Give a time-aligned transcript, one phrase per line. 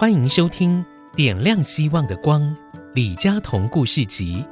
[0.00, 0.82] 欢迎收听
[1.14, 2.40] 《点亮希望的光》
[2.94, 4.42] 李佳彤故事集。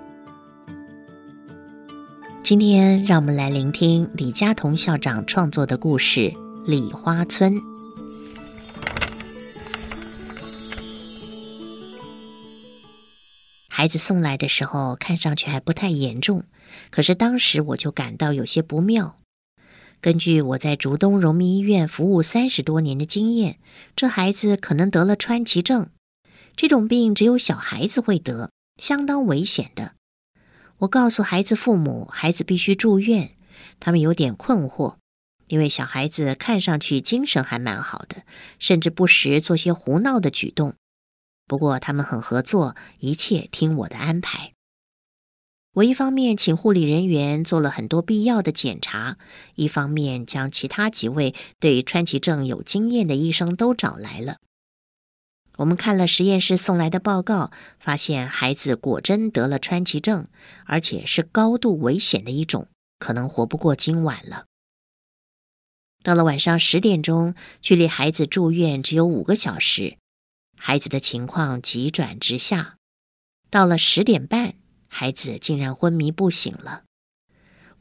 [2.43, 6.21] 今天，让我们来聆听李佳彤校长创作的故事
[6.66, 7.54] 《李花村》。
[13.71, 16.45] 孩子送来的时候，看上去还不太严重，
[16.91, 19.19] 可是当时我就感到有些不妙。
[20.01, 23.59] 根据我在竹东荣民医院服务三十多年的经验，
[23.97, 25.91] 这孩子可能得了川崎症。
[26.55, 29.95] 这种病只有小孩子会得，相当危险的。
[30.79, 33.34] 我告诉孩子父母，孩子必须住院。
[33.80, 34.97] 他们有点困惑，
[35.48, 38.23] 因为小孩子看上去精神还蛮好的，
[38.61, 40.75] 甚至不时做些胡闹的举动。
[41.47, 44.53] 不过他们很合作，一切听我的安排。
[45.74, 49.16] 我一方面请护理人员做了很多必要的检查，
[49.54, 54.38] 一方面将其他几位对川崎症有经验的医生都找来了。
[55.58, 60.27] 我们看了实验室送来的报告，发现孩子果真得了川崎症，
[60.64, 64.47] 而且是高度危险的一种，可能活不过今晚了。
[66.03, 69.98] 到了晚上十点钟，距离孩子住院只有五个小时，
[70.56, 72.77] 孩子的情况急转直下。
[73.50, 74.55] 到了十点半。
[74.89, 76.83] 孩子竟然昏迷不醒了，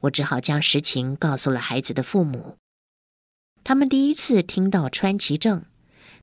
[0.02, 2.58] 我只好将实情告诉了孩子的父母。
[3.64, 5.66] 他们第一次听到川崎症，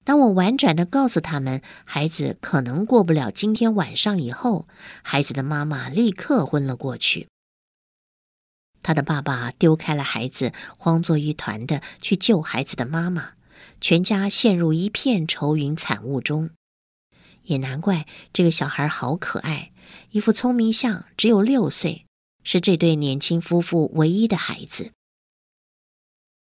[0.05, 4.69] 当我婉转的告诉他们孩子可能过不了今天晚上以后，
[5.03, 7.29] 孩子的妈妈立刻昏了过去。
[8.83, 13.33] 他的爸爸丢开了孩子，慌作一团的去救孩子的妈妈，
[13.81, 16.51] 全家陷入一片愁云惨雾中。
[17.43, 19.73] 也难怪这个小孩好可爱。
[20.11, 22.07] 一副聪明相，只有六岁，
[22.43, 24.93] 是这对年轻夫妇唯一的孩子。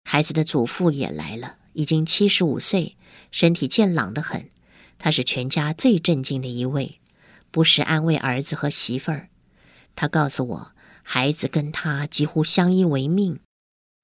[0.03, 2.97] 孩子的祖父也来了，已经七十五岁，
[3.31, 4.49] 身体健朗得很。
[4.97, 6.99] 他是全家最镇静的一位，
[7.51, 9.29] 不时安慰儿子和媳妇儿。
[9.95, 10.71] 他告诉我，
[11.03, 13.39] 孩子跟他几乎相依为命，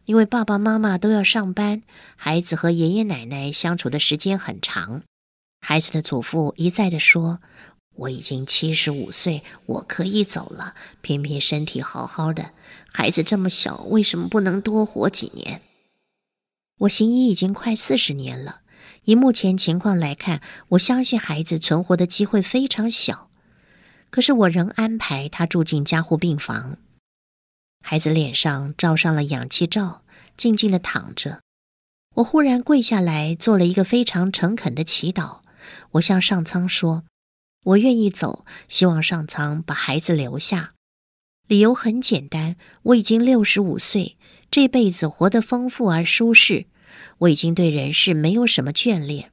[0.06, 1.82] 因为爸爸妈妈都要上班，
[2.16, 5.02] 孩子和爷爷奶奶相处的时间很长。
[5.60, 7.42] 孩子的祖父一再地说。
[7.96, 10.76] 我已经七十五岁，我可以走了。
[11.02, 12.52] 偏偏身体好好的，
[12.92, 15.62] 孩子这么小，为什么不能多活几年？
[16.80, 18.62] 我行医已经快四十年了，
[19.06, 23.30] 以目前情况来看，我相信孩子存活的机会非常小。
[24.10, 26.78] 可是我仍安排他住进加护病房。
[27.82, 30.04] 孩子脸上罩上了氧气罩，
[30.36, 31.42] 静静地躺着。
[32.16, 35.42] 我忽然跪下来，做了一个非常诚恳的祈祷。
[35.92, 37.04] 我向上苍说。
[37.66, 40.74] 我愿意走，希望上苍把孩子留下。
[41.48, 44.18] 理由很简单，我已经六十五岁，
[44.50, 46.68] 这辈子活得丰富而舒适，
[47.20, 49.32] 我已经对人世没有什么眷恋。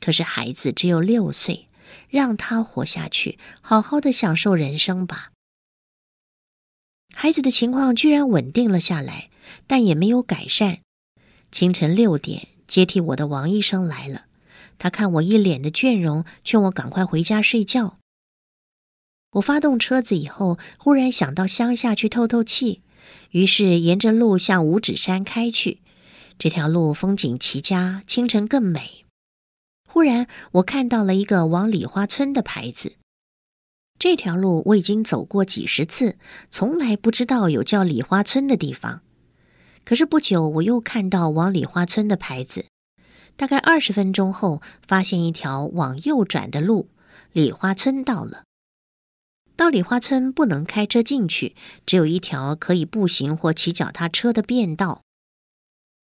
[0.00, 1.68] 可是孩子只有六岁，
[2.08, 5.32] 让他活下去，好好的享受人生吧。
[7.14, 9.30] 孩子的情况居然稳定了下来，
[9.66, 10.80] 但也没有改善。
[11.50, 14.26] 清晨六点，接替我的王医生来了。
[14.82, 17.98] 他看我一脸的倦容，劝我赶快回家睡觉。
[19.34, 22.82] 我发动车子以后，忽然想到乡下去透透气，
[23.30, 25.78] 于是沿着路向五指山开去。
[26.36, 29.04] 这条路风景奇佳，清晨更美。
[29.88, 32.96] 忽然，我看到了一个往李花村的牌子。
[34.00, 36.18] 这条路我已经走过几十次，
[36.50, 39.02] 从来不知道有叫李花村的地方。
[39.84, 42.64] 可是不久，我又看到往李花村的牌子。
[43.36, 46.88] 大概二十分钟后，发现一条往右转的路，
[47.32, 48.44] 李花村到了。
[49.56, 51.54] 到李花村不能开车进去，
[51.84, 55.02] 只有一条可以步行或骑脚踏车的便道。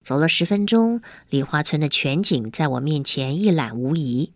[0.03, 4.33] 走了十分钟，李花村的全景在我面前一览无遗。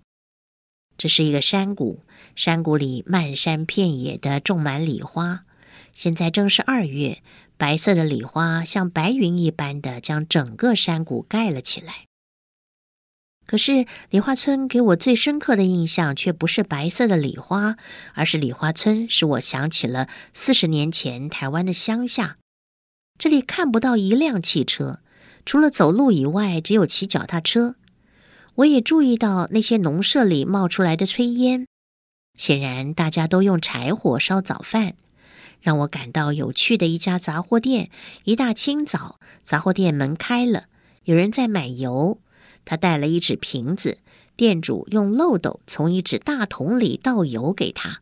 [0.98, 2.02] 这是一个山谷，
[2.36, 5.46] 山谷里漫山遍野的种满李花。
[5.94, 7.22] 现在正是二月，
[7.58, 12.06] 白色的李花像白云一般的将整个山谷盖了起来。
[13.54, 17.78] 可是，李花村给我最深刻的印象却不是白色的李花，
[18.16, 22.38] 而是李花村使我想起了四十年前台湾的乡下。
[23.20, 25.02] 这里看不到一辆汽车，
[25.46, 27.76] 除了走路以外，只有骑脚踏车。
[28.56, 31.68] 我也注意到那些农舍里冒出来的炊烟，
[32.36, 34.96] 显然大家都用柴火烧早饭。
[35.62, 37.92] 让我感到有趣的一家杂货店，
[38.24, 40.64] 一大清早，杂货店门开了，
[41.04, 42.18] 有人在买油。
[42.66, 44.00] 他带了一只瓶子，
[44.36, 48.02] 店主用漏斗从一只大桶里倒油给他。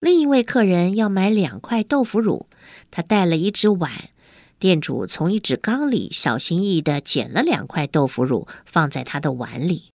[0.00, 2.48] 另一位客人要买两块豆腐乳，
[2.90, 4.10] 他带了一只碗，
[4.58, 9.90] 店主从一只缸里小心翼翼地捡了两块豆腐乳放在他的碗里。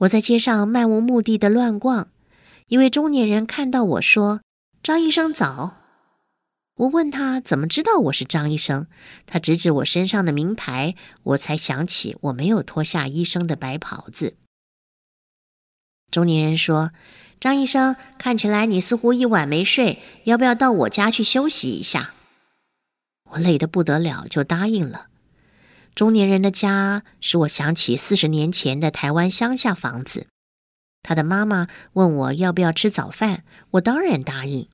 [0.00, 2.08] 我在街上漫无目的的乱逛，
[2.68, 4.40] 一位中年人看到我说
[4.82, 5.78] ：“张医生早。”
[6.76, 8.86] 我问他怎么知道我是张医生，
[9.24, 14.36] 他指指我身上的名牌，我才想起我没有脱下医生的白袍子。
[16.10, 16.92] 中年人说
[17.40, 22.12] ：“张医生，看起来你似乎一晚没睡，要不要到我家去休息一下？”
[23.30, 25.06] 我累得不得了，就答应了。
[25.94, 30.26] 中年人的家使我想起四十年前的台湾乡下房子。
[31.02, 34.68] 他的妈妈问我要不要吃早饭，我当然答应。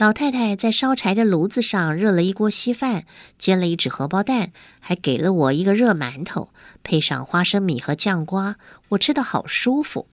[0.00, 3.04] 老太太在烧柴的炉子上热了一锅稀饭，
[3.36, 8.56] 煎了一只荷包蛋，还给了我一个热馒头，配上花生米和酱瓜，
[8.88, 10.08] 我吃得好舒服。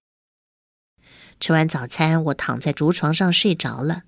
[1.40, 4.04] 吃完早餐，我躺在竹床上睡着了，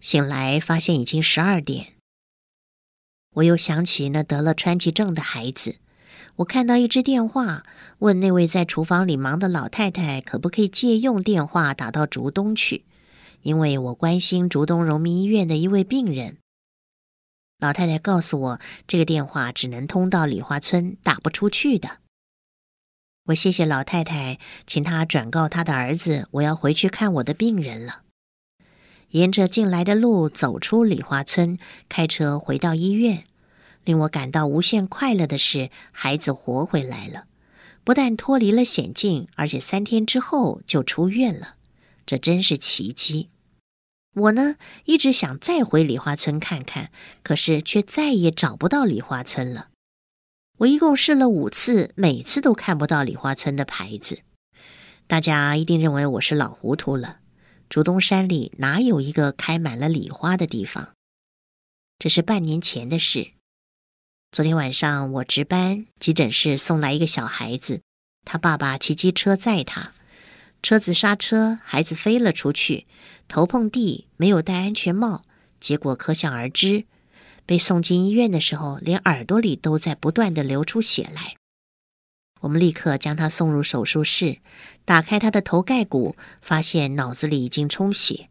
[0.00, 1.92] 醒来发现已经十二点。
[3.34, 5.76] 我又想起那得了川崎症的孩子，
[6.38, 7.62] 我看到一支电话，
[8.00, 12.84] 问那位在厨房里忙的老太太可不可以借用电话打到竹东去。
[13.42, 16.38] 因为我关心竹东荣民医院的一位病人，
[17.58, 21.98] 老太太告诉我，这个电话只能通到李花村，打不出去的。
[23.26, 28.02] 我谢谢老太太，请她转告她的儿子，我要回去看我的病人了。
[29.10, 31.58] 沿着进来的路走出李花村，
[31.88, 33.24] 开车回到医院，
[33.84, 37.24] 令我感到无限快乐的是，孩子活回来了，
[37.84, 41.56] 不但脱离了险境，而且三天之后就出院了。
[42.10, 43.30] 这真是奇迹！
[44.14, 46.90] 我呢，一直想再回梨花村看看，
[47.22, 49.68] 可是却再也找不到梨花村了。
[50.58, 54.22] 我一共试了五次，每次都看不到梨花村的牌子。
[55.06, 57.20] 大家一定认为我是老糊涂了。
[57.68, 60.94] 竹东山里哪有一个开满了梨花的地方？
[62.00, 63.34] 这是半年前的事。
[64.32, 67.82] 昨天晚上我值班，急诊室送来一个小孩子，
[68.24, 69.92] 他爸爸骑机车载他。
[70.62, 72.86] 车子刹车，孩子飞了出去，
[73.26, 75.24] 头碰地，没有戴安全帽，
[75.58, 76.84] 结果可想而知。
[77.46, 81.34] 被送进医院的时候，连耳朵里都在不断地流出血来。
[82.42, 84.38] 我们立刻将他送入手术室，
[84.84, 88.28] 打开他的头盖骨，发现脑子里已经充血。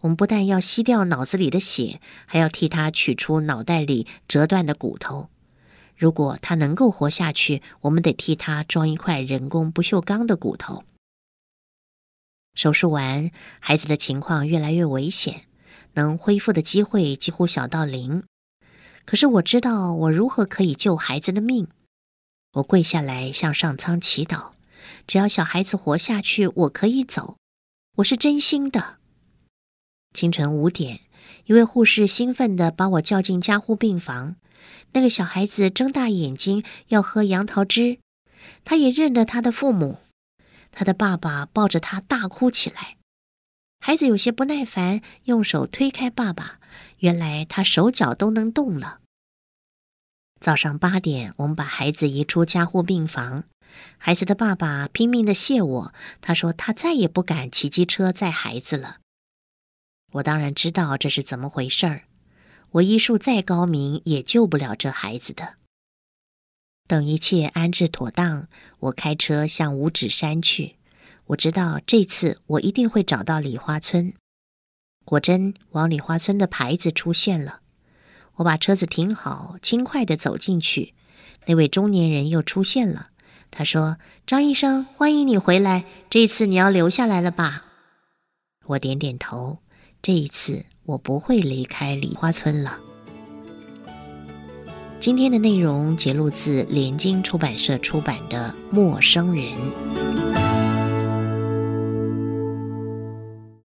[0.00, 5.28] 我们不但要吸掉脑子里的血，还要替他取出脑袋里折断的骨头。
[5.96, 10.84] 如果他能够活下去，我们得替他装一块人工不锈钢的骨头。
[12.54, 15.46] 手术完，孩子的情况越来越危险，
[15.94, 18.22] 能恢复的机会几乎小到零。
[19.04, 21.66] 可是我知道我如何可以救孩子的命。
[22.54, 24.52] 我跪下来向上苍祈祷，
[25.06, 27.36] 只要小孩子活下去，我可以走。
[27.96, 28.98] 我是真心的。
[30.12, 31.00] 清晨五点，
[31.46, 34.36] 一位护士兴奋地把我叫进加护病房。
[34.92, 37.98] 那个小孩子睁大眼睛要喝杨桃汁，
[38.64, 39.98] 他也认得他的父母。
[40.76, 42.96] 他的爸爸抱着他大哭起来，
[43.78, 46.58] 孩子有些不耐烦，用手推开爸爸。
[46.98, 48.98] 原来他手脚都能动了。
[50.40, 53.44] 早上八点，我们把孩子移出加护病房。
[53.98, 58.98] 孩子的爸爸拼命的谢我，他说他再也不敢骑机车载孩子了。
[60.14, 62.02] 我当然知道这是怎么回事儿，
[62.72, 65.54] 我医术再高明，也救不了这孩子的。
[66.86, 68.46] 等一切安置妥当，
[68.78, 70.76] 我开车向五指山去。
[71.28, 74.12] 我知道这次我一定会找到李花村。
[75.06, 77.60] 果真，往李花村的牌子出现了。
[78.36, 80.92] 我把车子停好，轻快地走进去。
[81.46, 83.08] 那位中年人又出现了。
[83.50, 85.84] 他说：“张医生，欢迎你回来。
[86.10, 87.64] 这次你要留下来了吧？”
[88.66, 89.60] 我点点头。
[90.02, 92.80] 这一次我不会离开李花村了。
[95.04, 99.52] 今天的内容节录自联经出版社出版的《陌生人》。